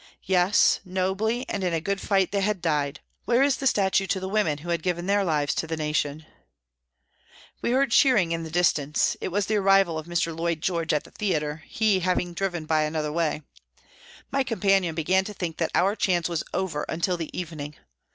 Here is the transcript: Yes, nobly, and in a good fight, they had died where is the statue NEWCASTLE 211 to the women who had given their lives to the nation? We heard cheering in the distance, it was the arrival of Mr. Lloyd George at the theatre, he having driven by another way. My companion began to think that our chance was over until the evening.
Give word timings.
Yes, 0.25 0.79
nobly, 0.83 1.47
and 1.47 1.63
in 1.63 1.73
a 1.75 1.79
good 1.79 2.01
fight, 2.01 2.31
they 2.31 2.41
had 2.41 2.59
died 2.59 3.01
where 3.25 3.43
is 3.43 3.57
the 3.57 3.67
statue 3.67 4.05
NEWCASTLE 4.07 4.13
211 4.13 4.13
to 4.13 4.19
the 4.19 4.33
women 4.33 4.63
who 4.63 4.69
had 4.71 4.81
given 4.81 5.05
their 5.05 5.23
lives 5.23 5.53
to 5.53 5.67
the 5.67 5.77
nation? 5.77 6.25
We 7.61 7.69
heard 7.69 7.91
cheering 7.91 8.31
in 8.31 8.41
the 8.41 8.49
distance, 8.49 9.15
it 9.21 9.27
was 9.27 9.45
the 9.45 9.57
arrival 9.57 9.99
of 9.99 10.07
Mr. 10.07 10.35
Lloyd 10.35 10.59
George 10.61 10.91
at 10.91 11.03
the 11.03 11.11
theatre, 11.11 11.61
he 11.67 11.99
having 11.99 12.33
driven 12.33 12.65
by 12.65 12.81
another 12.81 13.11
way. 13.11 13.43
My 14.31 14.41
companion 14.41 14.95
began 14.95 15.23
to 15.23 15.35
think 15.35 15.57
that 15.57 15.69
our 15.75 15.95
chance 15.95 16.27
was 16.27 16.43
over 16.51 16.83
until 16.89 17.15
the 17.15 17.29
evening. 17.39 17.75